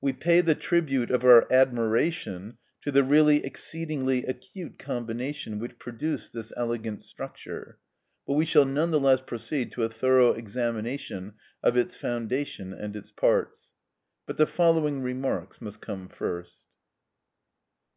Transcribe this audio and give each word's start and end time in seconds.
We 0.00 0.12
pay 0.12 0.42
the 0.42 0.54
tribute 0.54 1.10
of 1.10 1.24
our 1.24 1.52
admiration 1.52 2.58
to 2.82 2.92
the 2.92 3.02
really 3.02 3.44
exceedingly 3.44 4.24
acute 4.24 4.78
combination 4.78 5.58
which 5.58 5.76
produced 5.80 6.32
this 6.32 6.52
elegant 6.56 7.02
structure, 7.02 7.80
but 8.28 8.34
we 8.34 8.44
shall 8.44 8.64
none 8.64 8.92
the 8.92 9.00
less 9.00 9.20
proceed 9.20 9.72
to 9.72 9.82
a 9.82 9.88
thorough 9.88 10.34
examination 10.34 11.32
of 11.64 11.76
its 11.76 11.96
foundation 11.96 12.72
and 12.72 12.94
its 12.94 13.10
parts. 13.10 13.72
But 14.24 14.36
the 14.36 14.46
following 14.46 15.00
remarks 15.02 15.60
must 15.60 15.80
come 15.80 16.08
first. 16.08 16.60